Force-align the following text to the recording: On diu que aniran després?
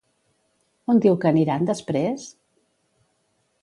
On 0.93 1.03
diu 1.05 1.19
que 1.25 1.31
aniran 1.33 1.71
després? 1.71 2.29